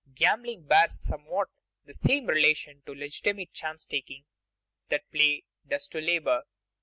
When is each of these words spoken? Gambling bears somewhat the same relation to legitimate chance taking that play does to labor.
Gambling 0.15 0.63
bears 0.63 0.97
somewhat 0.99 1.49
the 1.85 1.93
same 1.93 2.25
relation 2.25 2.81
to 2.87 2.95
legitimate 2.95 3.53
chance 3.53 3.85
taking 3.85 4.25
that 4.89 5.07
play 5.11 5.43
does 5.67 5.87
to 5.89 6.01
labor. 6.01 6.41